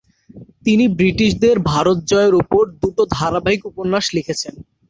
তিনি 0.65 0.85
ব্রিটিশদের 0.97 1.55
ভারত 1.71 1.97
জয়ের 2.11 2.33
উপর 2.41 2.63
দুটো 2.81 3.01
ধারাবাহিক 3.15 3.61
উপন্যাস 3.71 4.05
লিখেছেন। 4.17 4.53